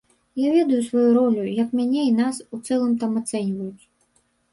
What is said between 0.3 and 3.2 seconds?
Я ведаю сваю ролю, як мяне і нас у цэлым там